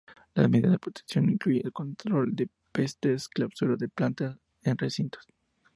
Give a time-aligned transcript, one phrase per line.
[0.33, 5.27] Las medidas de protección incluye control de pestes y clausura de plantas en recintos.